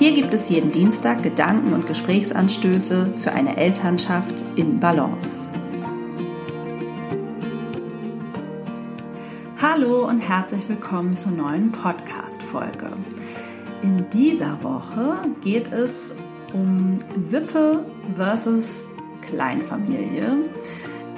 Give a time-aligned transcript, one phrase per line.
[0.00, 5.52] Hier gibt es jeden Dienstag Gedanken und Gesprächsanstöße für eine Elternschaft in Balance.
[9.60, 12.92] Hallo und herzlich willkommen zur neuen Podcast-Folge.
[13.82, 16.16] In dieser Woche geht es
[16.54, 18.88] um Sippe versus
[19.20, 20.48] Kleinfamilie,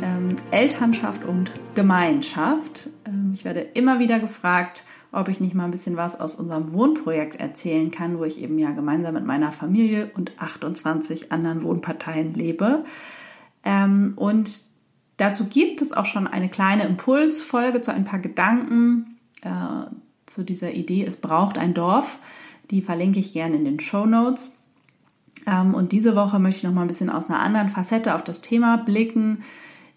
[0.02, 2.88] ähm, Elternschaft und Gemeinschaft.
[3.06, 6.72] Ähm, ich werde immer wieder gefragt, ob ich nicht mal ein bisschen was aus unserem
[6.72, 12.32] Wohnprojekt erzählen kann, wo ich eben ja gemeinsam mit meiner Familie und 28 anderen Wohnparteien
[12.32, 12.84] lebe.
[13.62, 14.62] Ähm, und
[15.18, 19.50] dazu gibt es auch schon eine kleine Impulsfolge zu ein paar Gedanken äh,
[20.24, 22.18] zu dieser Idee, es braucht ein Dorf.
[22.70, 24.56] Die verlinke ich gerne in den Show Notes.
[25.46, 28.24] Ähm, und diese Woche möchte ich noch mal ein bisschen aus einer anderen Facette auf
[28.24, 29.42] das Thema blicken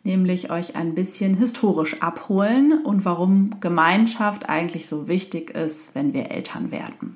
[0.06, 6.32] nämlich euch ein bisschen historisch abholen und warum Gemeinschaft eigentlich so wichtig ist, wenn wir
[6.32, 7.16] Eltern werden.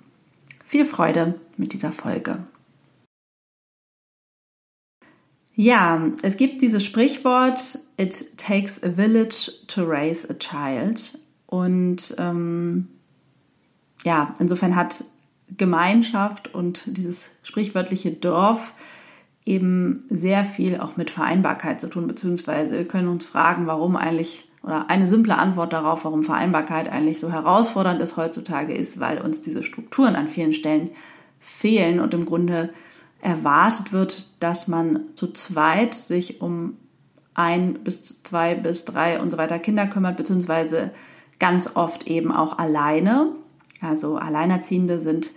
[0.65, 2.43] Viel Freude mit dieser Folge.
[5.53, 11.19] Ja, es gibt dieses Sprichwort, it takes a village to raise a child.
[11.47, 12.87] Und ähm,
[14.05, 15.03] ja, insofern hat
[15.57, 18.73] Gemeinschaft und dieses sprichwörtliche Dorf
[19.45, 24.89] eben sehr viel auch mit Vereinbarkeit zu tun, beziehungsweise können uns fragen, warum eigentlich, oder
[24.89, 29.63] eine simple Antwort darauf, warum Vereinbarkeit eigentlich so herausfordernd ist heutzutage, ist, weil uns diese
[29.63, 30.91] Strukturen an vielen Stellen
[31.39, 32.69] fehlen und im Grunde
[33.21, 36.77] erwartet wird, dass man zu zweit sich um
[37.33, 40.91] ein bis zwei bis drei und so weiter Kinder kümmert, beziehungsweise
[41.39, 43.31] ganz oft eben auch alleine.
[43.81, 45.31] Also Alleinerziehende sind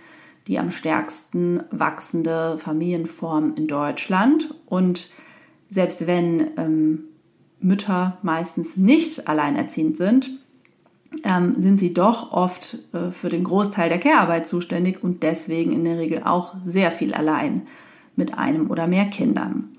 [0.47, 4.53] die am stärksten wachsende Familienform in Deutschland.
[4.65, 5.11] Und
[5.69, 7.03] selbst wenn ähm,
[7.59, 10.31] Mütter meistens nicht alleinerziehend sind,
[11.23, 15.83] ähm, sind sie doch oft äh, für den Großteil der Care-Arbeit zuständig und deswegen in
[15.83, 17.67] der Regel auch sehr viel allein
[18.15, 19.69] mit einem oder mehr Kindern.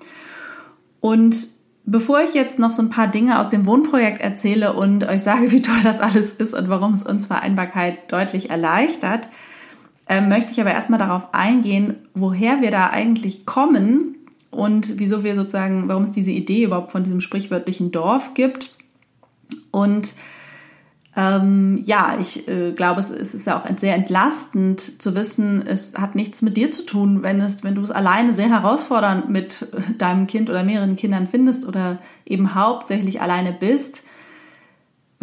[1.00, 1.48] Und
[1.84, 5.52] bevor ich jetzt noch so ein paar Dinge aus dem Wohnprojekt erzähle und euch sage,
[5.52, 9.28] wie toll das alles ist und warum es uns Vereinbarkeit deutlich erleichtert,
[10.08, 14.16] ähm, möchte ich aber erstmal darauf eingehen, woher wir da eigentlich kommen
[14.50, 18.70] und wieso wir sozusagen, warum es diese Idee überhaupt von diesem sprichwörtlichen Dorf gibt.
[19.70, 20.14] Und
[21.16, 25.96] ähm, ja, ich äh, glaube, es, es, ist ja auch sehr entlastend zu wissen, es
[25.96, 29.66] hat nichts mit dir zu tun, wenn, es, wenn du es alleine sehr herausfordernd mit
[29.98, 34.02] deinem Kind oder mehreren Kindern findest oder eben hauptsächlich alleine bist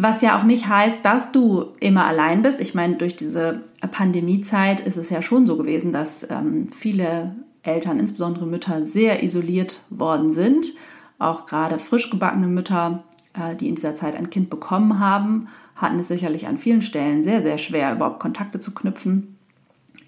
[0.01, 2.59] was ja auch nicht heißt, dass du immer allein bist.
[2.59, 7.99] Ich meine, durch diese Pandemiezeit ist es ja schon so gewesen, dass ähm, viele Eltern,
[7.99, 10.73] insbesondere Mütter, sehr isoliert worden sind.
[11.19, 13.03] Auch gerade frisch gebackene Mütter,
[13.33, 17.21] äh, die in dieser Zeit ein Kind bekommen haben, hatten es sicherlich an vielen Stellen
[17.21, 19.37] sehr, sehr schwer, überhaupt Kontakte zu knüpfen.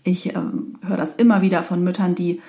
[0.03, 2.41] Ich ähm, höre das immer wieder von Müttern, die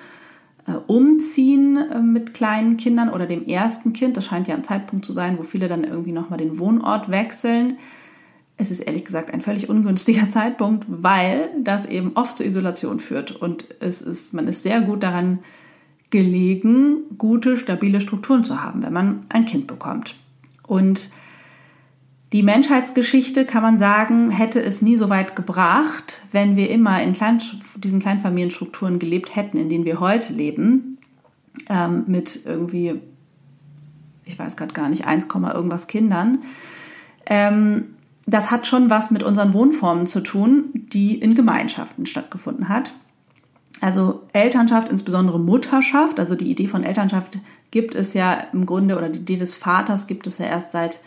[0.73, 4.17] umziehen äh, mit kleinen Kindern oder dem ersten Kind.
[4.17, 7.77] Das scheint ja ein Zeitpunkt zu sein, wo viele dann irgendwie nochmal den Wohnort wechseln.
[8.57, 13.31] Es ist ehrlich gesagt ein völlig ungünstiger Zeitpunkt, weil das eben oft zur Isolation führt.
[13.31, 15.39] Und es ist, man ist sehr gut daran
[16.09, 20.15] gelegen, gute, stabile Strukturen zu haben, wenn man ein Kind bekommt.
[20.65, 21.09] Und
[22.33, 27.13] die Menschheitsgeschichte, kann man sagen, hätte es nie so weit gebracht, wenn wir immer in
[27.13, 27.41] Klein,
[27.77, 30.97] diesen Kleinfamilienstrukturen gelebt hätten, in denen wir heute leben,
[31.69, 32.99] ähm, mit irgendwie,
[34.25, 36.39] ich weiß gerade gar nicht, 1, irgendwas Kindern.
[37.27, 42.95] Ähm, das hat schon was mit unseren Wohnformen zu tun, die in Gemeinschaften stattgefunden hat.
[43.81, 47.37] Also Elternschaft, insbesondere Mutterschaft, also die Idee von Elternschaft
[47.69, 51.01] gibt es ja im Grunde, oder die Idee des Vaters gibt es ja erst seit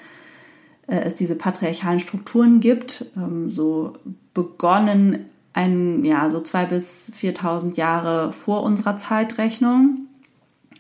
[0.97, 3.93] es diese patriarchalen Strukturen gibt, ähm, so
[4.35, 10.07] begonnen ein, ja, so zwei bis 4.000 Jahre vor unserer Zeitrechnung.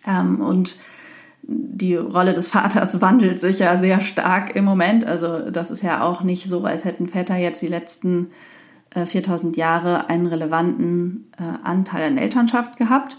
[0.06, 0.76] Ähm, und
[1.42, 5.04] die Rolle des Vaters wandelt sich ja sehr stark im Moment.
[5.04, 8.30] Also das ist ja auch nicht so, als hätten Väter jetzt die letzten
[8.94, 13.18] 4000 äh, Jahre einen relevanten äh, Anteil an Elternschaft gehabt.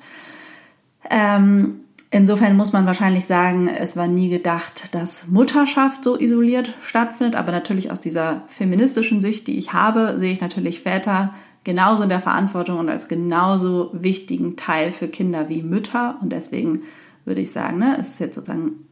[1.10, 1.82] Ähm,
[2.12, 7.36] Insofern muss man wahrscheinlich sagen, es war nie gedacht, dass Mutterschaft so isoliert stattfindet.
[7.36, 11.34] Aber natürlich aus dieser feministischen Sicht, die ich habe, sehe ich natürlich Väter
[11.64, 16.18] genauso in der Verantwortung und als genauso wichtigen Teil für Kinder wie Mütter.
[16.22, 16.82] Und deswegen
[17.26, 18.88] würde ich sagen, ne, es ist jetzt sozusagen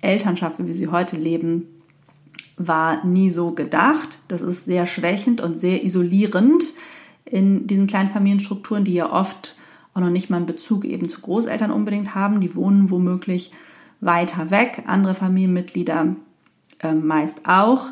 [0.00, 1.68] Elternschaft, wie wir sie heute leben,
[2.56, 4.18] war nie so gedacht.
[4.26, 6.74] Das ist sehr schwächend und sehr isolierend
[7.24, 9.56] in diesen kleinen Familienstrukturen, die ja oft
[9.96, 12.40] auch noch nicht mal einen Bezug eben zu Großeltern unbedingt haben.
[12.40, 13.50] Die wohnen womöglich
[14.00, 16.16] weiter weg, andere Familienmitglieder
[16.80, 17.88] äh, meist auch.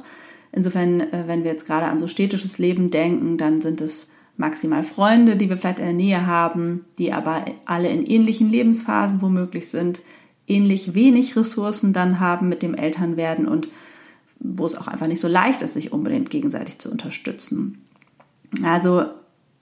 [0.52, 4.82] Insofern, äh, wenn wir jetzt gerade an so städtisches Leben denken, dann sind es maximal
[4.82, 9.68] Freunde, die wir vielleicht in der Nähe haben, die aber alle in ähnlichen Lebensphasen womöglich
[9.68, 10.02] sind,
[10.46, 13.68] ähnlich wenig Ressourcen dann haben mit dem Elternwerden und
[14.40, 17.82] wo es auch einfach nicht so leicht ist, sich unbedingt gegenseitig zu unterstützen.
[18.62, 19.06] Also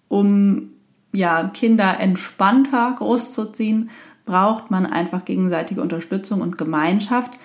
[0.09, 0.71] um
[1.13, 3.91] ja, Kinder entspannter großzuziehen,
[4.25, 7.39] braucht man einfach gegenseitige Unterstützung und Gemeinschaft.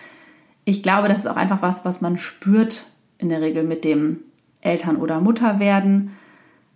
[0.66, 2.86] Ich glaube, das ist auch einfach was, was man spürt
[3.18, 4.22] in der Regel mit dem
[4.62, 6.12] Eltern- oder Mutterwerden.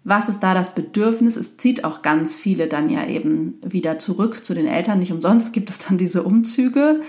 [0.03, 1.35] Was ist da das Bedürfnis?
[1.35, 4.99] Es zieht auch ganz viele dann ja eben wieder zurück zu den Eltern.
[4.99, 7.01] Nicht umsonst gibt es dann diese Umzüge.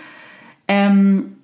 [0.68, 1.36] Ähm,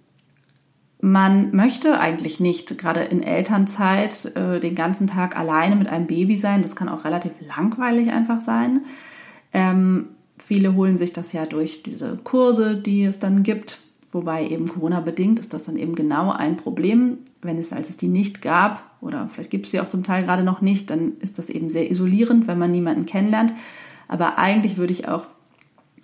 [1.00, 6.36] man möchte eigentlich nicht, gerade in Elternzeit, äh, den ganzen Tag alleine mit einem Baby
[6.36, 6.62] sein.
[6.62, 8.80] Das kann auch relativ langweilig einfach sein.
[9.52, 10.08] Ähm,
[10.38, 13.78] viele holen sich das ja durch diese Kurse, die es dann gibt.
[14.10, 17.18] Wobei eben Corona-bedingt ist das dann eben genau ein Problem.
[17.42, 20.24] Wenn es, als es die nicht gab, oder vielleicht gibt es sie auch zum Teil
[20.24, 23.52] gerade noch nicht, dann ist das eben sehr isolierend, wenn man niemanden kennenlernt.
[24.08, 25.26] Aber eigentlich würde ich auch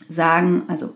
[0.09, 0.91] sagen, also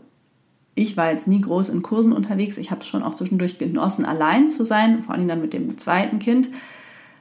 [0.78, 2.56] ich war jetzt nie groß in Kursen unterwegs.
[2.56, 5.76] Ich habe es schon auch zwischendurch genossen, allein zu sein, vor allem dann mit dem
[5.76, 6.50] zweiten Kind.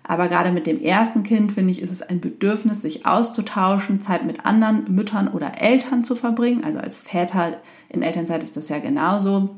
[0.03, 4.25] Aber gerade mit dem ersten Kind, finde ich, ist es ein Bedürfnis, sich auszutauschen, Zeit
[4.25, 6.63] mit anderen Müttern oder Eltern zu verbringen.
[6.63, 7.57] Also als Väter
[7.89, 9.49] in Elternzeit ist das ja genauso.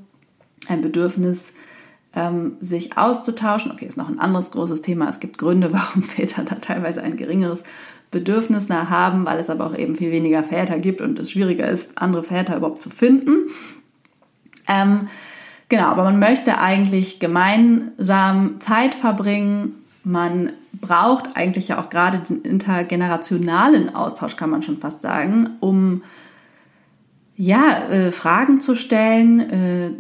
[0.68, 1.54] Ein Bedürfnis,
[2.16, 3.72] ähm, sich auszutauschen.
[3.72, 5.08] Okay, ist noch ein anderes großes Thema.
[5.08, 7.64] Es gibt Gründe, warum Väter da teilweise ein geringeres
[8.12, 11.70] Bedürfnis nach haben, weil es aber auch eben viel weniger Väter gibt und es schwieriger
[11.70, 13.50] ist, andere Väter überhaupt zu finden.
[14.70, 15.08] Ähm,
[15.68, 19.76] genau, aber man möchte eigentlich gemeinsam Zeit verbringen.
[20.04, 26.04] Man braucht eigentlich ja auch gerade den intergenerationalen Austausch, kann man schon fast sagen, um
[27.36, 29.92] ja, äh, Fragen zu stellen, äh,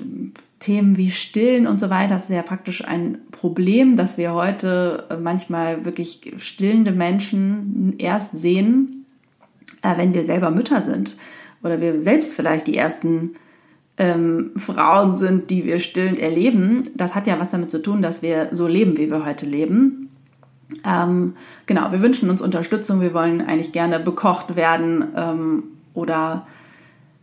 [0.60, 2.16] Themen wie Stillen und so weiter.
[2.16, 8.38] Das ist ja praktisch ein Problem, dass wir heute äh, manchmal wirklich stillende Menschen erst
[8.38, 9.06] sehen,
[9.82, 11.16] äh, wenn wir selber Mütter sind
[11.64, 13.32] oder wir selbst vielleicht die ersten
[14.00, 18.22] ähm, Frauen sind, die wir stillend erleben, das hat ja was damit zu tun, dass
[18.22, 20.10] wir so leben, wie wir heute leben.
[20.86, 21.36] Ähm,
[21.66, 25.64] genau, wir wünschen uns Unterstützung, wir wollen eigentlich gerne bekocht werden ähm,
[25.94, 26.48] oder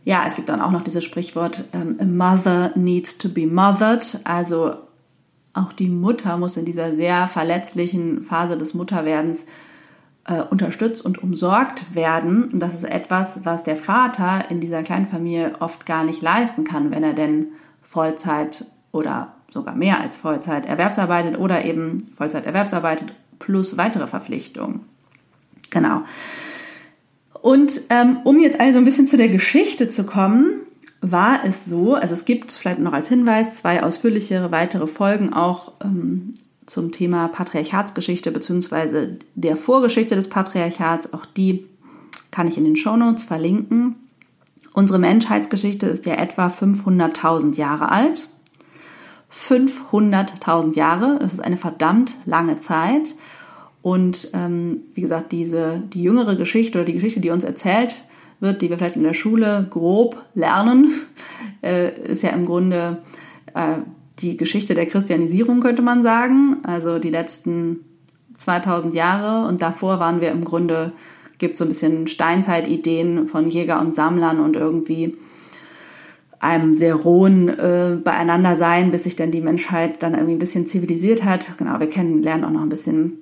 [0.03, 4.19] ja, es gibt dann auch noch dieses Sprichwort, ähm, a mother needs to be mothered,
[4.23, 4.75] also
[5.53, 9.45] auch die Mutter muss in dieser sehr verletzlichen Phase des Mutterwerdens
[10.27, 12.43] äh, unterstützt und umsorgt werden.
[12.45, 16.63] Und das ist etwas, was der Vater in dieser kleinen Familie oft gar nicht leisten
[16.63, 17.47] kann, wenn er denn
[17.81, 24.81] Vollzeit oder sogar mehr als Vollzeit Erwerbsarbeitet oder eben Vollzeit Erwerbsarbeitet plus weitere Verpflichtungen.
[25.69, 26.01] Genau.
[27.41, 30.61] Und ähm, um jetzt also ein bisschen zu der Geschichte zu kommen,
[31.01, 35.73] war es so, also es gibt vielleicht noch als Hinweis zwei ausführlichere weitere Folgen auch
[35.83, 36.33] ähm,
[36.67, 39.15] zum Thema Patriarchatsgeschichte bzw.
[39.33, 41.11] der Vorgeschichte des Patriarchats.
[41.13, 41.65] Auch die
[42.29, 43.95] kann ich in den Shownotes verlinken.
[44.73, 48.27] Unsere Menschheitsgeschichte ist ja etwa 500.000 Jahre alt.
[49.33, 53.15] 500.000 Jahre, das ist eine verdammt lange Zeit.
[53.81, 58.03] Und ähm, wie gesagt, diese, die jüngere Geschichte oder die Geschichte, die uns erzählt
[58.39, 60.91] wird, die wir vielleicht in der Schule grob lernen,
[61.63, 62.97] äh, ist ja im Grunde
[63.53, 63.77] äh,
[64.19, 66.57] die Geschichte der Christianisierung, könnte man sagen.
[66.63, 67.85] Also die letzten
[68.37, 70.93] 2000 Jahre und davor waren wir im Grunde,
[71.37, 75.17] gibt so ein bisschen Steinzeitideen von Jäger und Sammlern und irgendwie
[76.39, 81.23] einem sehr rohen äh, Beieinandersein, bis sich dann die Menschheit dann irgendwie ein bisschen zivilisiert
[81.23, 81.57] hat.
[81.57, 83.13] Genau, wir kennen, lernen auch noch ein bisschen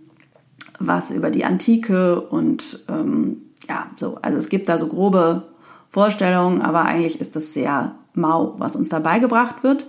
[0.79, 3.37] was über die Antike und ähm,
[3.69, 4.17] ja, so.
[4.21, 5.43] Also es gibt da so grobe
[5.89, 9.87] Vorstellungen, aber eigentlich ist das sehr mau, was uns da beigebracht wird.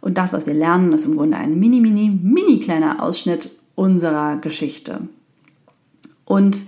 [0.00, 4.36] Und das, was wir lernen, ist im Grunde ein mini, mini, mini kleiner Ausschnitt unserer
[4.36, 5.00] Geschichte.
[6.24, 6.66] Und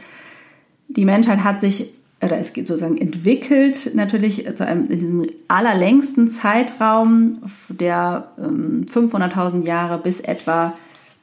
[0.88, 1.92] die Menschheit hat sich,
[2.22, 7.34] oder es gibt sozusagen entwickelt, natürlich zu einem, in diesem allerlängsten Zeitraum
[7.68, 10.72] der ähm, 500.000 Jahre bis etwa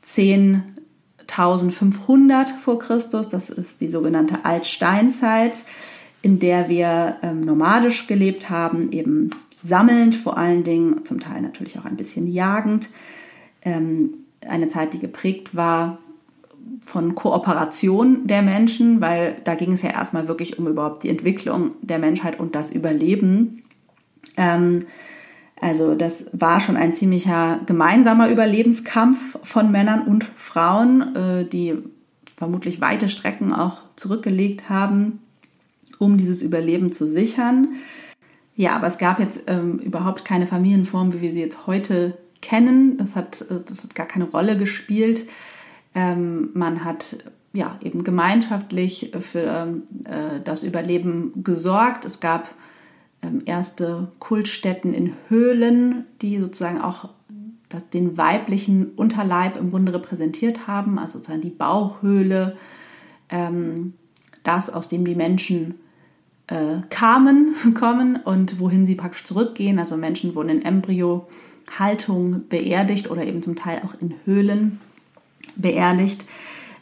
[0.08, 3.30] 10.500 vor Christus.
[3.30, 5.64] Das ist die sogenannte Altsteinzeit,
[6.22, 9.32] in der wir ähm, nomadisch gelebt haben, eben
[9.66, 12.90] sammelnd, vor allen Dingen, zum Teil natürlich auch ein bisschen jagend.
[13.62, 14.14] Ähm,
[14.48, 15.98] eine Zeit, die geprägt war
[16.84, 21.72] von Kooperation der Menschen, weil da ging es ja erstmal wirklich um überhaupt die Entwicklung
[21.82, 23.64] der Menschheit und das Überleben.
[24.38, 24.86] Ähm,
[25.60, 31.76] also das war schon ein ziemlicher gemeinsamer Überlebenskampf von Männern und Frauen, äh, die
[32.36, 35.22] vermutlich weite Strecken auch zurückgelegt haben,
[35.98, 37.70] um dieses Überleben zu sichern.
[38.56, 42.98] Ja, aber es gab jetzt ähm, überhaupt keine Familienform, wie wir sie jetzt heute kennen.
[42.98, 45.28] Das hat, äh, das hat gar keine Rolle gespielt.
[45.94, 47.18] Ähm, man hat
[47.54, 52.06] ja eben gemeinschaftlich für ähm, äh, das Überleben gesorgt.
[52.06, 52.50] Es gab
[53.22, 57.10] ähm, erste Kultstätten in Höhlen, die sozusagen auch
[57.94, 62.56] den weiblichen Unterleib im Grunde repräsentiert haben, also sozusagen die Bauchhöhle,
[63.30, 63.94] ähm,
[64.44, 65.76] das, aus dem die Menschen
[66.48, 69.80] äh, kamen, kommen und wohin sie praktisch zurückgehen.
[69.80, 74.80] Also Menschen wurden in Embryo-Haltung beerdigt oder eben zum Teil auch in Höhlen
[75.56, 76.26] beerdigt.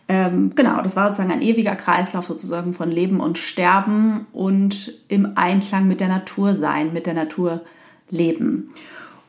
[0.10, 5.38] Ähm, genau, das war sozusagen ein ewiger Kreislauf sozusagen von Leben und Sterben und im
[5.38, 7.62] Einklang mit der Natur sein, mit der Natur
[8.10, 8.70] leben.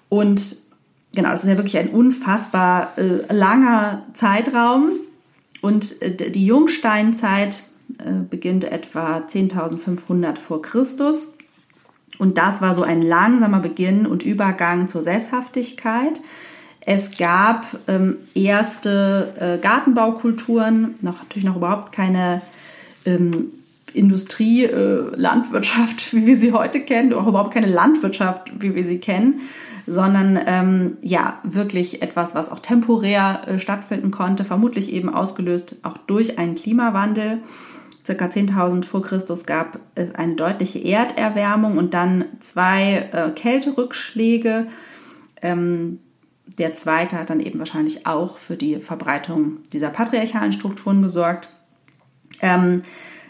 [0.08, 0.56] Und
[1.14, 4.90] genau, das ist ja wirklich ein unfassbar äh, langer Zeitraum.
[5.60, 7.62] Und äh, die Jungsteinzeit
[7.98, 11.36] äh, beginnt etwa 10.500 vor Christus.
[12.18, 16.20] Und das war so ein langsamer Beginn und Übergang zur Sesshaftigkeit.
[16.80, 22.42] Es gab ähm, erste äh, Gartenbaukulturen, noch, natürlich noch überhaupt keine
[23.04, 23.48] ähm,
[23.94, 28.98] Industrie, äh, Landwirtschaft, wie wir sie heute kennen, auch überhaupt keine Landwirtschaft, wie wir sie
[28.98, 29.40] kennen,
[29.86, 35.98] sondern ähm, ja, wirklich etwas, was auch temporär äh, stattfinden konnte, vermutlich eben ausgelöst auch
[35.98, 37.38] durch einen Klimawandel.
[38.04, 44.66] Circa 10.000 vor Christus gab es eine deutliche Erderwärmung und dann zwei äh, Kälterückschläge.
[45.40, 46.00] Ähm,
[46.58, 51.48] der zweite hat dann eben wahrscheinlich auch für die Verbreitung dieser patriarchalen Strukturen gesorgt.
[52.42, 52.82] Ähm,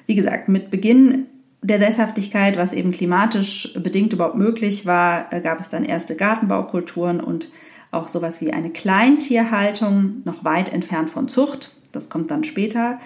[0.07, 1.27] wie gesagt, mit Beginn
[1.63, 7.21] der Sesshaftigkeit, was eben klimatisch bedingt überhaupt möglich war, äh, gab es dann erste Gartenbaukulturen
[7.21, 7.49] und
[7.91, 11.71] auch sowas wie eine Kleintierhaltung, noch weit entfernt von Zucht.
[11.93, 12.99] Das kommt dann später.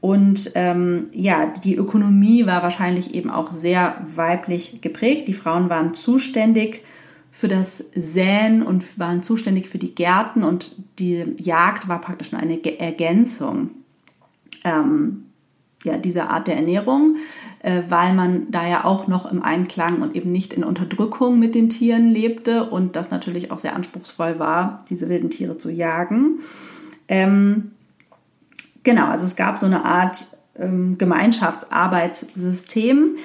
[0.00, 5.26] Und ähm, ja, die Ökonomie war wahrscheinlich eben auch sehr weiblich geprägt.
[5.26, 6.82] Die Frauen waren zuständig
[7.30, 12.40] für das Säen und waren zuständig für die Gärten und die Jagd war praktisch nur
[12.40, 13.70] eine Ergänzung
[14.64, 15.25] ähm,
[15.86, 17.16] ja, dieser Art der Ernährung,
[17.60, 21.54] äh, weil man da ja auch noch im Einklang und eben nicht in Unterdrückung mit
[21.54, 26.40] den Tieren lebte und das natürlich auch sehr anspruchsvoll war, diese wilden Tiere zu jagen.
[27.08, 27.70] Ähm,
[28.82, 30.26] genau, also es gab so eine Art
[30.58, 33.16] ähm, Gemeinschaftsarbeitssystem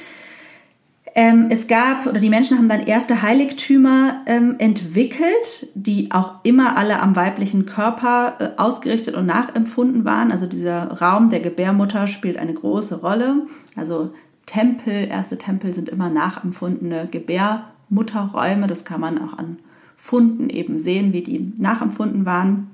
[1.13, 6.77] ähm, es gab oder die Menschen haben dann erste Heiligtümer ähm, entwickelt, die auch immer
[6.77, 10.31] alle am weiblichen Körper äh, ausgerichtet und nachempfunden waren.
[10.31, 13.45] Also dieser Raum der Gebärmutter spielt eine große Rolle.
[13.75, 14.13] Also
[14.45, 18.67] Tempel, erste Tempel sind immer nachempfundene Gebärmutterräume.
[18.67, 19.59] Das kann man auch an
[19.97, 22.71] Funden eben sehen, wie die nachempfunden waren.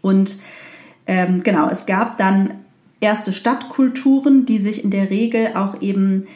[0.00, 0.38] Und
[1.06, 2.52] ähm, genau, es gab dann
[3.00, 6.26] erste Stadtkulturen, die sich in der Regel auch eben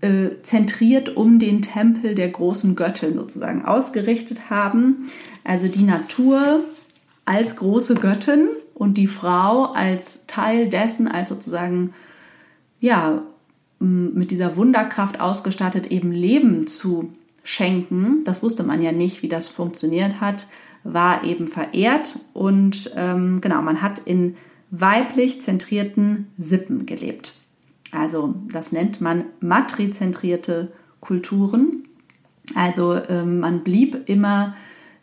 [0.00, 5.10] äh, zentriert um den Tempel der großen Göttin sozusagen ausgerichtet haben.
[5.44, 6.60] Also die Natur
[7.24, 11.92] als große Göttin und die Frau als Teil dessen, als sozusagen,
[12.80, 13.22] ja,
[13.78, 18.22] mit dieser Wunderkraft ausgestattet, eben Leben zu schenken.
[18.24, 20.46] Das wusste man ja nicht, wie das funktioniert hat,
[20.84, 24.36] war eben verehrt und ähm, genau, man hat in
[24.70, 27.39] weiblich zentrierten Sippen gelebt.
[27.92, 31.84] Also das nennt man matrizentrierte Kulturen.
[32.54, 34.54] Also ähm, man blieb immer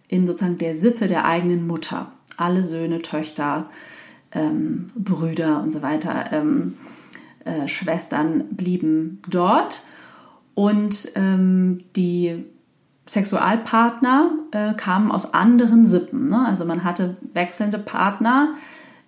[0.07, 2.11] in sozusagen der Sippe der eigenen Mutter.
[2.37, 3.69] Alle Söhne, Töchter,
[4.31, 6.75] ähm, Brüder und so weiter, ähm,
[7.43, 9.83] äh, Schwestern blieben dort.
[10.53, 12.45] Und die
[13.07, 16.27] Sexualpartner äh, kamen aus anderen Sippen.
[16.27, 16.45] Ne?
[16.45, 18.53] Also man hatte wechselnde Partner,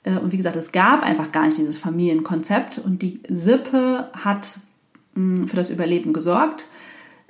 [0.06, 4.60] und wie gesagt, es gab einfach gar nicht dieses Familienkonzept und die Sippe hat
[5.15, 6.70] mm, für das Überleben gesorgt.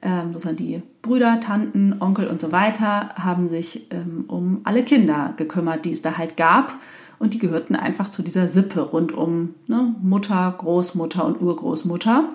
[0.02, 5.34] Ähm, sozusagen die Brüder, Tanten, Onkel und so weiter haben sich ähm, um alle Kinder
[5.36, 6.78] gekümmert, die es da halt gab.
[7.18, 12.30] Und die gehörten einfach zu dieser Sippe rund um ne, Mutter, Großmutter und Urgroßmutter.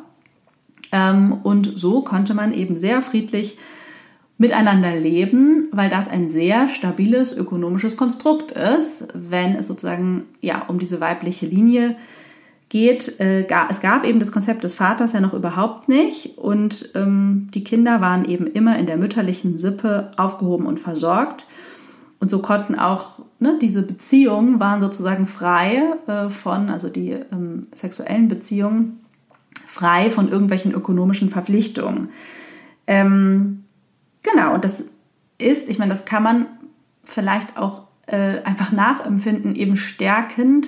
[0.93, 3.57] Ähm, und so konnte man eben sehr friedlich
[4.37, 10.79] miteinander leben, weil das ein sehr stabiles ökonomisches Konstrukt ist, wenn es sozusagen ja um
[10.79, 11.97] diese weibliche Linie
[12.69, 13.21] geht.
[13.21, 17.63] Äh, es gab eben das Konzept des Vaters ja noch überhaupt nicht und ähm, die
[17.63, 21.47] Kinder waren eben immer in der mütterlichen Sippe aufgehoben und versorgt.
[22.19, 27.63] und so konnten auch ne, diese Beziehungen waren sozusagen frei äh, von, also die ähm,
[27.75, 28.99] sexuellen Beziehungen,
[29.67, 32.09] frei von irgendwelchen ökonomischen Verpflichtungen.
[32.87, 33.64] Ähm,
[34.25, 34.85] genau, und das
[35.39, 36.47] ist, ich meine, das kann man
[37.05, 40.67] vielleicht auch äh, einfach nachempfinden, eben stärkend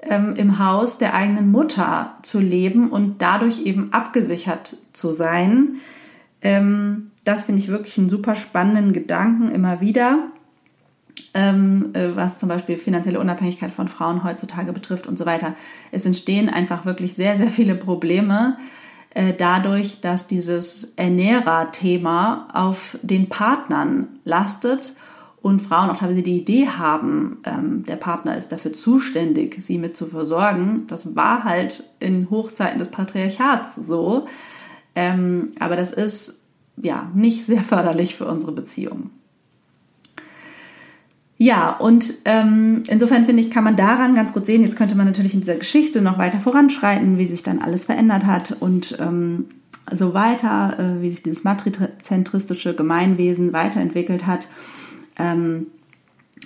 [0.00, 5.76] ähm, im Haus der eigenen Mutter zu leben und dadurch eben abgesichert zu sein.
[6.42, 10.18] Ähm, das finde ich wirklich einen super spannenden Gedanken immer wieder,
[11.34, 15.54] ähm, äh, was zum Beispiel finanzielle Unabhängigkeit von Frauen heutzutage betrifft und so weiter.
[15.92, 18.56] Es entstehen einfach wirklich sehr, sehr viele Probleme
[19.14, 24.94] äh, dadurch, dass dieses Ernährer-Thema auf den Partnern lastet
[25.42, 29.96] und Frauen auch teilweise die Idee haben, ähm, der Partner ist dafür zuständig, sie mit
[29.96, 30.86] zu versorgen.
[30.86, 34.26] Das war halt in Hochzeiten des Patriarchats so.
[34.94, 39.10] Ähm, aber das ist ja nicht sehr förderlich für unsere Beziehung.
[41.42, 45.06] Ja, und ähm, insofern finde ich, kann man daran ganz gut sehen, jetzt könnte man
[45.06, 49.46] natürlich in dieser Geschichte noch weiter voranschreiten, wie sich dann alles verändert hat und ähm,
[49.92, 54.46] so weiter, äh, wie sich dieses matrizentristische Gemeinwesen weiterentwickelt hat.
[55.18, 55.66] Ähm,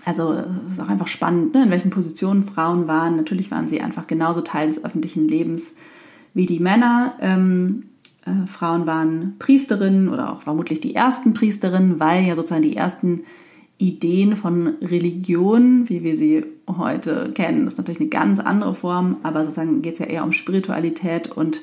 [0.07, 0.33] also
[0.67, 3.17] es ist auch einfach spannend, ne, in welchen Positionen Frauen waren.
[3.17, 5.75] Natürlich waren sie einfach genauso Teil des öffentlichen Lebens
[6.33, 7.17] wie die Männer.
[7.21, 7.91] Ähm,
[8.25, 13.25] äh, Frauen waren Priesterinnen oder auch vermutlich die ersten Priesterinnen, weil ja sozusagen die ersten
[13.79, 19.19] Ideen von Religion, wie wir sie heute kennen, das ist natürlich eine ganz andere Form,
[19.23, 21.63] aber sozusagen geht es ja eher um Spiritualität und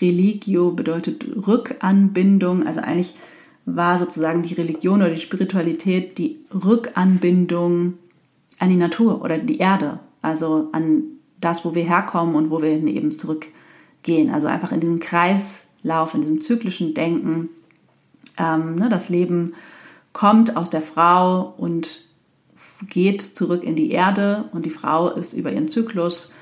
[0.00, 3.14] Religio bedeutet Rückanbindung, also eigentlich
[3.64, 7.94] war sozusagen die Religion oder die Spiritualität die Rückanbindung
[8.58, 11.04] an die Natur oder die Erde, also an
[11.40, 14.30] das, wo wir herkommen und wo wir eben zurückgehen.
[14.30, 17.48] Also einfach in diesem Kreislauf, in diesem zyklischen Denken.
[18.38, 19.54] Ähm, ne, das Leben
[20.12, 22.00] kommt aus der Frau und
[22.88, 26.32] geht zurück in die Erde und die Frau ist über ihren Zyklus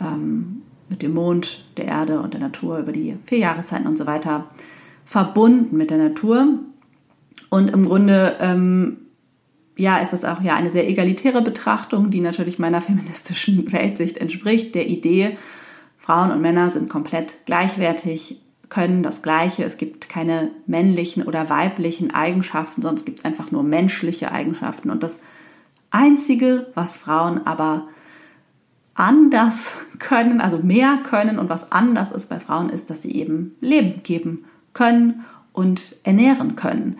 [0.00, 4.06] ähm, mit dem Mond, der Erde und der Natur, über die vier Jahreszeiten und so
[4.06, 4.48] weiter
[5.04, 6.58] verbunden mit der Natur.
[7.50, 8.98] Und im Grunde, ähm,
[9.76, 14.74] ja, ist das auch ja eine sehr egalitäre Betrachtung, die natürlich meiner feministischen Weltsicht entspricht,
[14.74, 15.36] der Idee,
[15.96, 18.41] Frauen und Männer sind komplett gleichwertig,
[18.72, 19.64] können das Gleiche.
[19.64, 24.88] Es gibt keine männlichen oder weiblichen Eigenschaften, sondern es gibt einfach nur menschliche Eigenschaften.
[24.88, 25.18] Und das
[25.90, 27.86] Einzige, was Frauen aber
[28.94, 33.54] anders können, also mehr können und was anders ist bei Frauen, ist, dass sie eben
[33.60, 36.96] Leben geben können und ernähren können.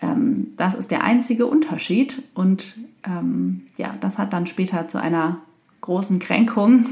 [0.00, 5.40] Ähm, das ist der einzige Unterschied und ähm, ja, das hat dann später zu einer
[5.80, 6.86] großen Kränkung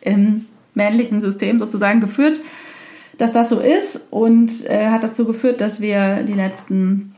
[0.00, 2.40] im männlichen System sozusagen geführt,
[3.18, 7.14] dass das so ist und äh, hat dazu geführt, dass wir die letzten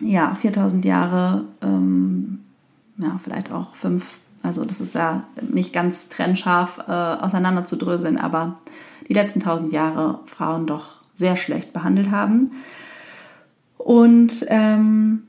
[0.00, 2.40] ja, 4000 Jahre, ähm,
[2.98, 8.56] ja, vielleicht auch fünf, also das ist ja nicht ganz trennscharf äh, auseinanderzudröseln, aber
[9.08, 12.52] die letzten 1000 Jahre Frauen doch sehr schlecht behandelt haben.
[13.78, 15.24] Und ähm,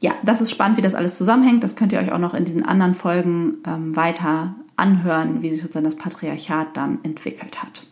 [0.00, 1.64] ja, das ist spannend, wie das alles zusammenhängt.
[1.64, 5.60] Das könnt ihr euch auch noch in diesen anderen Folgen ähm, weiter anhören, wie sich
[5.60, 7.86] sozusagen das Patriarchat dann entwickelt hat.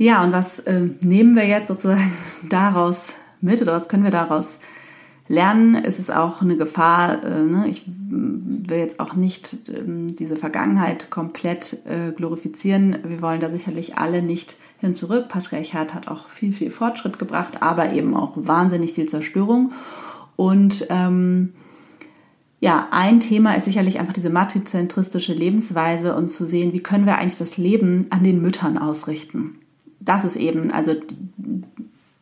[0.00, 2.12] Ja, und was äh, nehmen wir jetzt sozusagen
[2.48, 4.60] daraus mit oder was können wir daraus
[5.26, 5.74] lernen?
[5.74, 7.66] Es ist auch eine Gefahr, äh, ne?
[7.68, 12.98] ich will jetzt auch nicht äh, diese Vergangenheit komplett äh, glorifizieren.
[13.08, 15.28] Wir wollen da sicherlich alle nicht hin zurück.
[15.28, 19.72] Patriarchat hat auch viel, viel Fortschritt gebracht, aber eben auch wahnsinnig viel Zerstörung.
[20.36, 21.54] Und ähm,
[22.60, 27.18] ja, ein Thema ist sicherlich einfach diese matrizentristische Lebensweise und zu sehen, wie können wir
[27.18, 29.58] eigentlich das Leben an den Müttern ausrichten.
[30.08, 30.94] Das ist eben also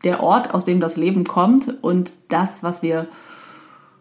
[0.02, 3.06] der Ort, aus dem das Leben kommt und das, was wir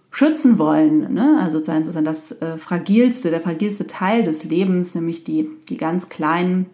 [0.10, 1.14] schützen wollen.
[1.14, 1.40] Ne?
[1.40, 6.66] Also sozusagen das äh, fragilste, der fragilste Teil des Lebens, nämlich die, die ganz kleinen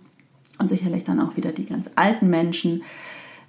[0.58, 2.84] und sicherlich dann auch wieder die ganz alten Menschen,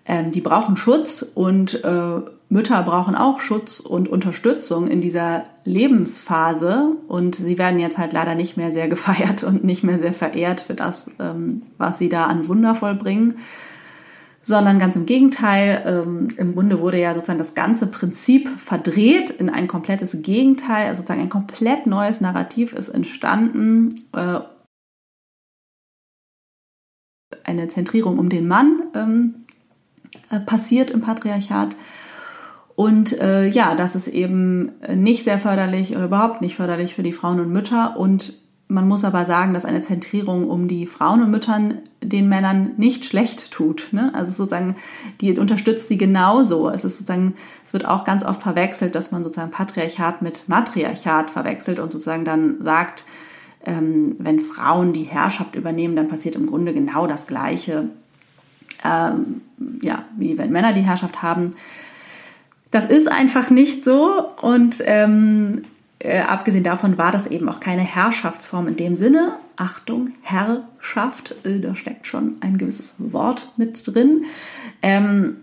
[0.07, 2.21] ähm, die brauchen Schutz und äh,
[2.53, 8.35] Mütter brauchen auch Schutz und Unterstützung in dieser Lebensphase und sie werden jetzt halt leider
[8.35, 12.27] nicht mehr sehr gefeiert und nicht mehr sehr verehrt für das, ähm, was sie da
[12.27, 13.39] an Wunder vollbringen,
[14.43, 15.83] sondern ganz im Gegenteil.
[15.87, 21.01] Ähm, Im Grunde wurde ja sozusagen das ganze Prinzip verdreht in ein komplettes Gegenteil, also
[21.01, 24.41] sozusagen ein komplett neues Narrativ ist entstanden äh,
[27.45, 29.47] eine Zentrierung um den Mann ähm,
[30.31, 31.75] äh, passiert im Patriarchat.
[32.75, 37.13] Und äh, ja, das ist eben nicht sehr förderlich oder überhaupt nicht förderlich für die
[37.13, 37.97] Frauen und Mütter.
[37.99, 38.35] Und
[38.73, 43.05] Man muss aber sagen, dass eine Zentrierung um die Frauen und Müttern den Männern nicht
[43.05, 43.89] schlecht tut.
[43.93, 44.11] Ne?
[44.15, 44.77] Also sozusagen,
[45.21, 46.71] die unterstützt sie genauso.
[46.71, 47.35] Es ist sozusagen,
[47.67, 52.25] es wird auch ganz oft verwechselt, dass man sozusagen Patriarchat mit Matriarchat verwechselt und sozusagen
[52.25, 53.05] dann sagt,
[53.67, 57.91] ähm, wenn Frauen die Herrschaft übernehmen, dann passiert im Grunde genau das Gleiche,
[58.83, 59.43] ähm,
[59.83, 61.51] ja, wie wenn Männer die Herrschaft haben.
[62.73, 65.65] Das ist einfach nicht so und ähm,
[66.01, 69.35] äh, abgesehen davon war das eben auch keine Herrschaftsform in dem Sinne.
[69.57, 74.25] Achtung, Herrschaft, äh, da steckt schon ein gewisses Wort mit drin.
[74.81, 75.37] Ähm,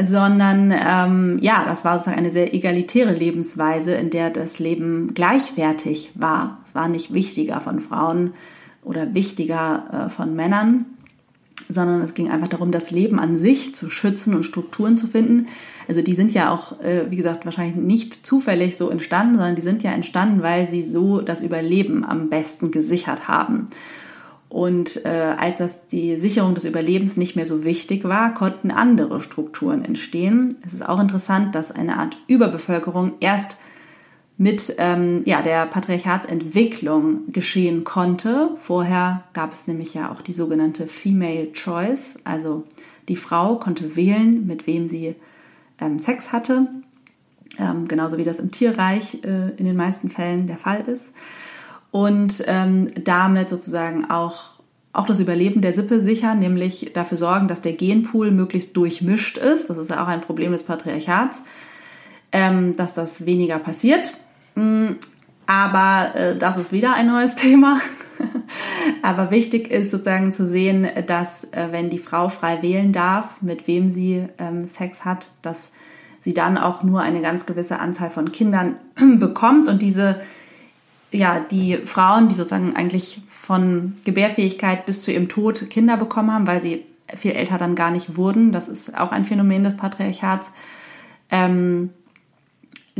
[0.00, 6.12] sondern ähm, ja, das war sozusagen eine sehr egalitäre Lebensweise, in der das Leben gleichwertig
[6.14, 6.60] war.
[6.64, 8.34] Es war nicht wichtiger von Frauen
[8.84, 10.86] oder wichtiger äh, von Männern,
[11.68, 15.46] sondern es ging einfach darum, das Leben an sich zu schützen und Strukturen zu finden.
[15.86, 19.62] Also die sind ja auch, äh, wie gesagt, wahrscheinlich nicht zufällig so entstanden, sondern die
[19.62, 23.68] sind ja entstanden, weil sie so das Überleben am besten gesichert haben.
[24.48, 29.20] Und äh, als das die Sicherung des Überlebens nicht mehr so wichtig war, konnten andere
[29.20, 30.56] Strukturen entstehen.
[30.66, 33.58] Es ist auch interessant, dass eine Art Überbevölkerung erst
[34.40, 38.50] mit ähm, ja, der Patriarchatsentwicklung geschehen konnte.
[38.60, 42.62] Vorher gab es nämlich ja auch die sogenannte Female Choice, also
[43.08, 45.16] die Frau konnte wählen, mit wem sie
[45.80, 46.68] ähm, Sex hatte,
[47.58, 51.10] ähm, genauso wie das im Tierreich äh, in den meisten Fällen der Fall ist.
[51.90, 54.60] Und ähm, damit sozusagen auch,
[54.92, 59.68] auch das Überleben der Sippe sichern, nämlich dafür sorgen, dass der Genpool möglichst durchmischt ist.
[59.68, 61.42] Das ist ja auch ein Problem des Patriarchats,
[62.30, 64.12] ähm, dass das weniger passiert.
[64.58, 64.96] Mm,
[65.46, 67.80] aber äh, das ist wieder ein neues Thema.
[69.02, 73.66] Aber wichtig ist sozusagen zu sehen, dass äh, wenn die Frau frei wählen darf, mit
[73.66, 75.70] wem sie ähm, Sex hat, dass
[76.20, 78.76] sie dann auch nur eine ganz gewisse Anzahl von Kindern
[79.18, 80.20] bekommt und diese
[81.10, 86.46] ja, die Frauen, die sozusagen eigentlich von Gebärfähigkeit bis zu ihrem Tod Kinder bekommen haben,
[86.46, 86.84] weil sie
[87.16, 88.52] viel älter dann gar nicht wurden.
[88.52, 90.52] Das ist auch ein Phänomen des Patriarchats.
[91.30, 91.90] Ähm,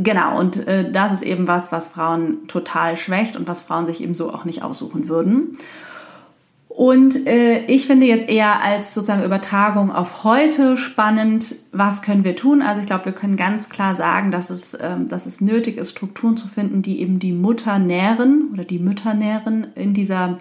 [0.01, 4.01] Genau, und äh, das ist eben was, was Frauen total schwächt und was Frauen sich
[4.01, 5.57] eben so auch nicht aussuchen würden.
[6.69, 12.37] Und äh, ich finde jetzt eher als sozusagen Übertragung auf heute spannend, was können wir
[12.37, 12.61] tun?
[12.61, 15.91] Also ich glaube, wir können ganz klar sagen, dass es, ähm, dass es nötig ist,
[15.91, 20.37] Strukturen zu finden, die eben die Mutter nähren oder die Mütter nähren in dieser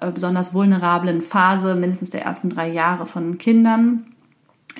[0.00, 4.04] äh, besonders vulnerablen Phase, mindestens der ersten drei Jahre von Kindern.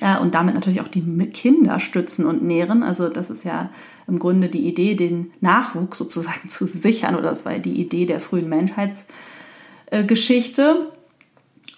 [0.01, 2.83] Äh, und damit natürlich auch die Kinder stützen und nähren.
[2.83, 3.71] Also das ist ja
[4.07, 8.21] im Grunde die Idee, den Nachwuchs sozusagen zu sichern, oder das war die Idee der
[8.21, 10.91] frühen Menschheitsgeschichte.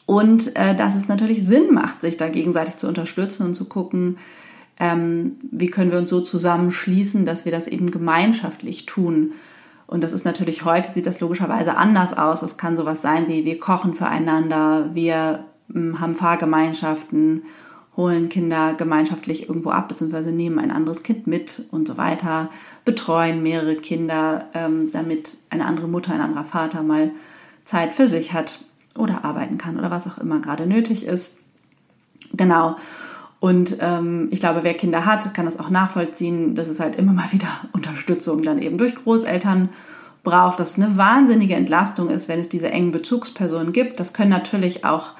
[0.06, 4.18] Und äh, dass es natürlich Sinn macht, sich da gegenseitig zu unterstützen und zu gucken,
[4.78, 9.32] ähm, wie können wir uns so zusammenschließen, dass wir das eben gemeinschaftlich tun.
[9.88, 12.42] Und das ist natürlich heute, sieht das logischerweise anders aus.
[12.42, 17.42] Es kann sowas sein wie, wir kochen füreinander, wir ähm, haben Fahrgemeinschaften
[17.96, 22.50] holen Kinder gemeinschaftlich irgendwo ab, beziehungsweise nehmen ein anderes Kind mit und so weiter,
[22.84, 27.10] betreuen mehrere Kinder, ähm, damit eine andere Mutter, ein anderer Vater mal
[27.64, 28.60] Zeit für sich hat
[28.96, 31.40] oder arbeiten kann oder was auch immer gerade nötig ist.
[32.32, 32.76] Genau.
[33.40, 37.12] Und ähm, ich glaube, wer Kinder hat, kann das auch nachvollziehen, dass es halt immer
[37.12, 39.70] mal wieder Unterstützung dann eben durch Großeltern
[40.22, 44.00] braucht, dass es eine wahnsinnige Entlastung ist, wenn es diese engen Bezugspersonen gibt.
[44.00, 45.12] Das können natürlich auch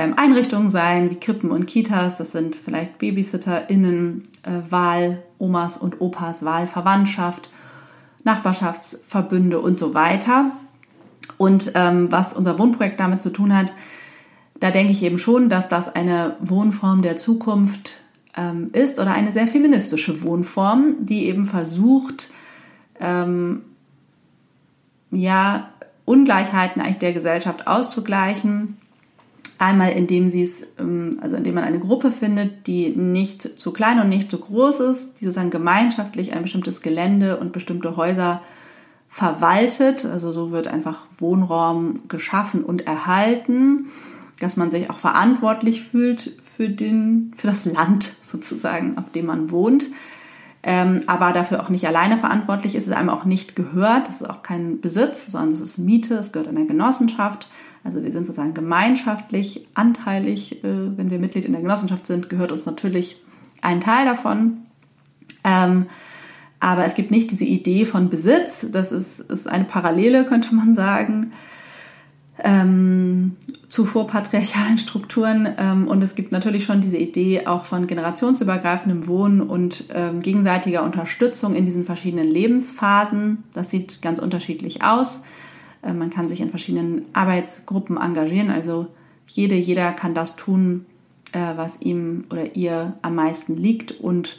[0.00, 2.16] Einrichtungen sein, wie Krippen und Kitas.
[2.16, 7.50] Das sind vielleicht BabysitterInnen, äh, Wahlomas und Opas, Wahlverwandtschaft,
[8.24, 10.52] Nachbarschaftsverbünde und so weiter.
[11.38, 13.72] Und ähm, was unser Wohnprojekt damit zu tun hat,
[14.60, 18.00] da denke ich eben schon, dass das eine Wohnform der Zukunft
[18.36, 22.30] ähm, ist oder eine sehr feministische Wohnform, die eben versucht,
[23.00, 23.62] ähm,
[25.10, 25.70] ja,
[26.04, 28.76] Ungleichheiten eigentlich der Gesellschaft auszugleichen
[29.58, 34.00] Einmal, indem sie es, ähm, also indem man eine Gruppe findet, die nicht zu klein
[34.00, 38.42] und nicht zu groß ist, die sozusagen gemeinschaftlich ein bestimmtes Gelände und bestimmte Häuser
[39.08, 40.04] verwaltet.
[40.04, 43.86] Also so wird einfach Wohnraum geschaffen und erhalten,
[44.40, 49.50] dass man sich auch verantwortlich fühlt für, den, für das Land sozusagen, auf dem man
[49.50, 49.90] wohnt.
[50.62, 54.08] Ähm, aber dafür auch nicht alleine verantwortlich ist, es einem auch nicht gehört.
[54.08, 57.48] Das ist auch kein Besitz, sondern das ist Miete, es gehört einer Genossenschaft.
[57.86, 62.50] Also wir sind sozusagen gemeinschaftlich, anteilig, äh, wenn wir Mitglied in der Genossenschaft sind, gehört
[62.50, 63.16] uns natürlich
[63.62, 64.56] ein Teil davon.
[65.44, 65.86] Ähm,
[66.58, 68.66] aber es gibt nicht diese Idee von Besitz.
[68.72, 71.30] Das ist, ist eine Parallele, könnte man sagen,
[72.42, 73.36] ähm,
[73.68, 75.48] zu vorpatriarchalen Strukturen.
[75.56, 79.84] Ähm, und es gibt natürlich schon diese Idee auch von generationsübergreifendem Wohnen und
[80.22, 83.44] gegenseitiger Unterstützung in diesen verschiedenen Lebensphasen.
[83.52, 85.22] Das sieht ganz unterschiedlich aus.
[85.82, 88.50] Äh, man kann sich in verschiedenen Arbeitsgruppen engagieren.
[88.50, 88.86] Also
[89.26, 90.86] jede, jeder kann das tun,
[91.32, 94.38] äh, was ihm oder ihr am meisten liegt und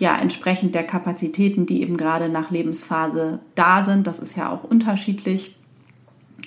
[0.00, 4.06] ja, entsprechend der Kapazitäten, die eben gerade nach Lebensphase da sind.
[4.06, 5.56] Das ist ja auch unterschiedlich.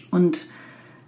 [0.09, 0.47] Und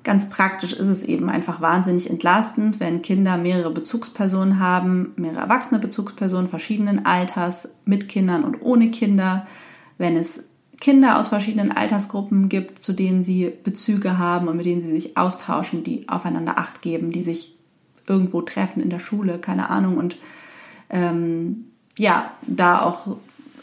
[0.04, 5.80] ganz praktisch ist es eben einfach wahnsinnig entlastend, wenn Kinder mehrere Bezugspersonen haben, mehrere erwachsene
[5.80, 9.48] Bezugspersonen verschiedenen Alters, mit Kindern und ohne Kinder.
[9.98, 10.44] Wenn es
[10.84, 15.16] Kinder aus verschiedenen Altersgruppen gibt, zu denen sie Bezüge haben und mit denen sie sich
[15.16, 17.56] austauschen, die aufeinander Acht geben, die sich
[18.06, 20.18] irgendwo treffen in der Schule, keine Ahnung, und
[20.90, 21.68] ähm,
[21.98, 23.16] ja, da auch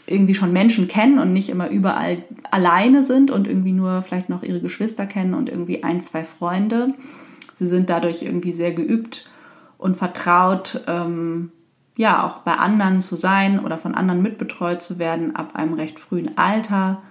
[0.07, 4.41] irgendwie schon Menschen kennen und nicht immer überall alleine sind und irgendwie nur vielleicht noch
[4.41, 6.87] ihre Geschwister kennen und irgendwie ein, zwei Freunde.
[7.53, 9.29] Sie sind dadurch irgendwie sehr geübt
[9.77, 11.51] und vertraut, ähm,
[11.97, 15.99] ja, auch bei anderen zu sein oder von anderen mitbetreut zu werden ab einem recht
[15.99, 17.03] frühen Alter.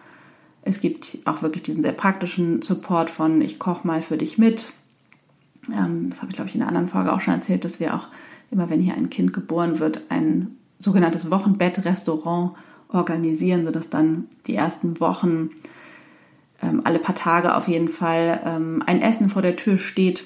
[0.63, 4.73] Es gibt auch wirklich diesen sehr praktischen Support von ich koche mal für dich mit.
[5.69, 7.95] Ähm, das habe ich, glaube ich, in einer anderen Folge auch schon erzählt, dass wir
[7.95, 8.09] auch
[8.51, 12.55] immer, wenn hier ein Kind geboren wird, ein sogenanntes Wochenbett-Restaurant
[12.89, 15.51] organisieren, sodass dann die ersten Wochen
[16.63, 20.25] ähm, alle paar Tage auf jeden Fall ähm, ein Essen vor der Tür steht.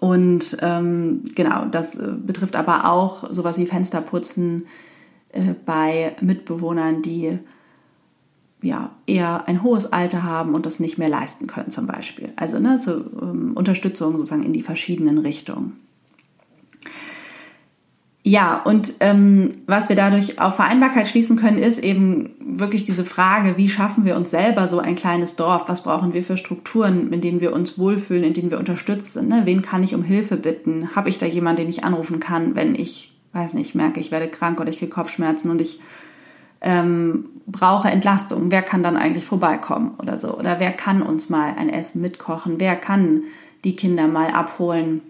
[0.00, 4.66] Und ähm, genau, das äh, betrifft aber auch sowas wie Fensterputzen
[5.30, 7.38] äh, bei Mitbewohnern, die
[8.62, 12.32] ja, eher ein hohes Alter haben und das nicht mehr leisten können zum Beispiel.
[12.36, 15.76] Also ne, so, ähm, Unterstützung sozusagen in die verschiedenen Richtungen.
[18.24, 23.56] Ja, und ähm, was wir dadurch auf Vereinbarkeit schließen können, ist eben wirklich diese Frage,
[23.56, 25.64] wie schaffen wir uns selber so ein kleines Dorf?
[25.66, 29.28] Was brauchen wir für Strukturen, in denen wir uns wohlfühlen, in denen wir unterstützt sind?
[29.28, 29.42] Ne?
[29.44, 30.94] Wen kann ich um Hilfe bitten?
[30.94, 34.28] Habe ich da jemanden, den ich anrufen kann, wenn ich, weiß nicht, merke, ich werde
[34.28, 35.80] krank oder ich kriege Kopfschmerzen und ich
[36.62, 40.36] ähm, brauche Entlastung, wer kann dann eigentlich vorbeikommen oder so?
[40.36, 42.54] Oder wer kann uns mal ein Essen mitkochen?
[42.58, 43.22] Wer kann
[43.64, 45.02] die Kinder mal abholen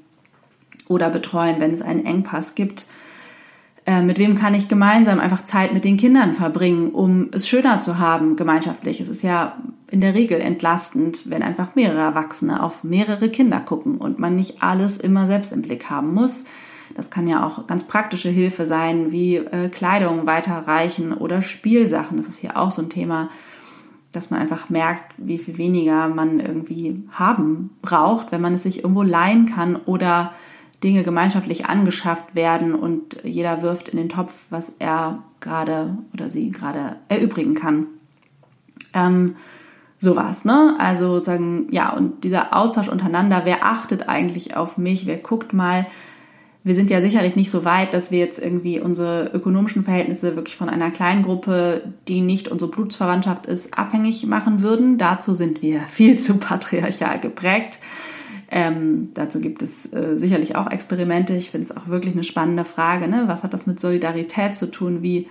[0.89, 2.87] oder betreuen, wenn es einen Engpass gibt?
[3.85, 7.81] Äh, mit wem kann ich gemeinsam einfach Zeit mit den Kindern verbringen, um es schöner
[7.81, 9.01] zu haben gemeinschaftlich?
[9.01, 9.57] Es ist ja
[9.91, 14.63] in der Regel entlastend, wenn einfach mehrere Erwachsene auf mehrere Kinder gucken und man nicht
[14.63, 16.45] alles immer selbst im Blick haben muss.
[16.95, 22.17] Das kann ja auch ganz praktische Hilfe sein, wie äh, Kleidung weiterreichen oder Spielsachen.
[22.17, 23.31] Das ist hier auch so ein Thema,
[24.13, 28.83] dass man einfach merkt, wie viel weniger man irgendwie haben braucht, wenn man es sich
[28.83, 30.33] irgendwo leihen kann oder
[30.83, 36.51] Dinge gemeinschaftlich angeschafft werden und jeder wirft in den Topf, was er gerade oder sie
[36.51, 37.87] gerade erübrigen kann.
[38.93, 39.37] Ähm,
[39.99, 40.75] sowas, ne?
[40.79, 45.87] Also sagen, ja, und dieser Austausch untereinander, wer achtet eigentlich auf mich, wer guckt mal,
[46.65, 50.57] wir sind ja sicherlich nicht so weit, dass wir jetzt irgendwie unsere ökonomischen Verhältnisse wirklich
[50.57, 54.97] von einer kleinen Gruppe, die nicht unsere Blutsverwandtschaft ist, abhängig machen würden.
[54.97, 57.79] Dazu sind wir viel zu patriarchal geprägt.
[58.49, 61.35] Ähm, dazu gibt es äh, sicherlich auch Experimente.
[61.35, 63.09] Ich finde es auch wirklich eine spannende Frage.
[63.09, 63.25] Ne?
[63.27, 65.03] Was hat das mit Solidarität zu tun?
[65.03, 65.27] Wie,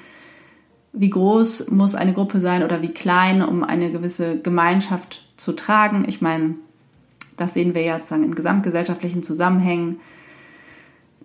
[0.91, 6.04] wie groß muss eine Gruppe sein oder wie klein, um eine gewisse Gemeinschaft zu tragen?
[6.08, 6.56] Ich meine,
[7.38, 9.98] das sehen wir ja sozusagen in gesamtgesellschaftlichen Zusammenhängen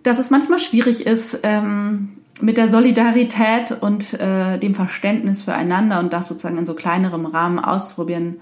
[0.03, 6.13] dass es manchmal schwierig ist, ähm, mit der Solidarität und äh, dem Verständnis füreinander und
[6.13, 8.39] das sozusagen in so kleinerem Rahmen auszuprobieren,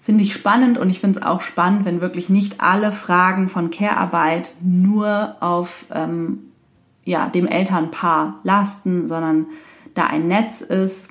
[0.00, 3.70] finde ich spannend und ich finde es auch spannend, wenn wirklich nicht alle Fragen von
[3.70, 6.50] Care-Arbeit nur auf ähm,
[7.04, 9.46] ja, dem Elternpaar lasten, sondern
[9.94, 11.08] da ein Netz ist.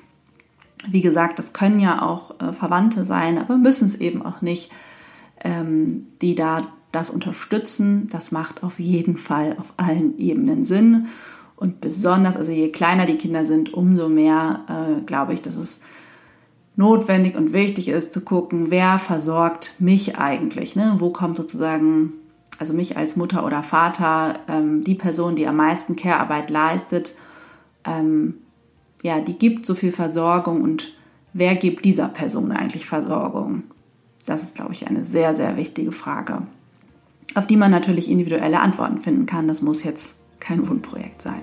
[0.88, 4.72] Wie gesagt, das können ja auch äh, Verwandte sein, aber müssen es eben auch nicht,
[5.44, 11.06] ähm, die da das unterstützen, das macht auf jeden Fall auf allen Ebenen Sinn.
[11.56, 15.80] Und besonders, also je kleiner die Kinder sind, umso mehr äh, glaube ich, dass es
[16.76, 20.76] notwendig und wichtig ist zu gucken, wer versorgt mich eigentlich.
[20.76, 20.94] Ne?
[20.98, 22.14] Wo kommt sozusagen,
[22.58, 27.14] also mich als Mutter oder Vater, ähm, die Person, die am meisten Care-Arbeit leistet,
[27.84, 28.34] ähm,
[29.02, 30.92] ja, die gibt so viel Versorgung und
[31.32, 33.64] wer gibt dieser Person eigentlich Versorgung?
[34.26, 36.42] Das ist, glaube ich, eine sehr, sehr wichtige Frage
[37.36, 39.48] auf die man natürlich individuelle Antworten finden kann.
[39.48, 41.42] Das muss jetzt kein Wunschprojekt sein.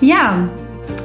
[0.00, 0.48] Ja,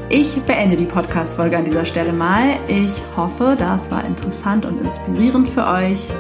[0.10, 2.60] ich beende die Podcast-Folge an dieser Stelle mal.
[2.68, 6.10] Ich hoffe, das war interessant und inspirierend für euch.
[6.10, 6.14] Äh,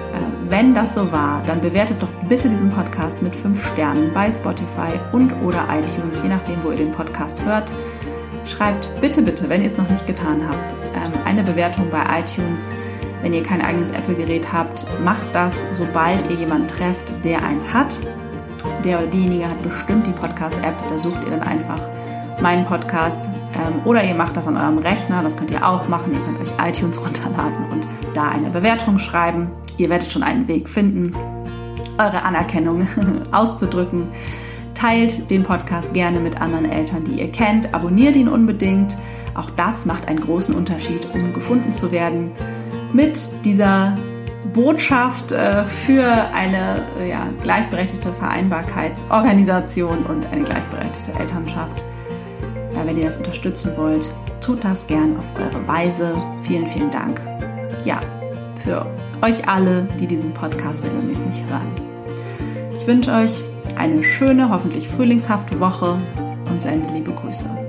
[0.49, 4.99] wenn das so war, dann bewertet doch bitte diesen Podcast mit 5 Sternen bei Spotify
[5.11, 7.73] und oder iTunes, je nachdem, wo ihr den Podcast hört.
[8.43, 12.73] Schreibt bitte, bitte, wenn ihr es noch nicht getan habt, ähm, eine Bewertung bei iTunes
[13.21, 17.99] wenn ihr kein eigenes Apple-Gerät habt, macht das, sobald ihr jemanden trefft, der eins hat.
[18.83, 20.75] Der oder diejenige hat bestimmt die Podcast-App.
[20.87, 21.79] Da sucht ihr dann einfach
[22.41, 23.29] meinen Podcast.
[23.53, 26.13] Ähm, oder ihr macht das an eurem Rechner, das könnt ihr auch machen.
[26.13, 29.51] Ihr könnt euch iTunes runterladen und da eine Bewertung schreiben.
[29.77, 31.13] Ihr werdet schon einen Weg finden,
[31.97, 32.87] eure Anerkennung
[33.31, 34.09] auszudrücken.
[34.73, 37.73] Teilt den Podcast gerne mit anderen Eltern, die ihr kennt.
[37.73, 38.97] Abonniert ihn unbedingt.
[39.33, 42.31] Auch das macht einen großen Unterschied, um gefunden zu werden.
[42.95, 43.97] Mit dieser
[44.53, 51.83] Botschaft äh, für eine äh, ja, gleichberechtigte Vereinbarkeitsorganisation und eine gleichberechtigte Elternschaft.
[52.71, 56.15] Wenn ihr das unterstützen wollt, tut das gern auf eure Weise.
[56.39, 57.19] Vielen, vielen Dank.
[57.83, 57.99] Ja,
[58.63, 58.85] für
[59.21, 61.67] euch alle, die diesen Podcast regelmäßig hören.
[62.77, 63.43] Ich wünsche euch
[63.75, 65.97] eine schöne, hoffentlich frühlingshafte Woche
[66.49, 67.64] und sende liebe Grüße.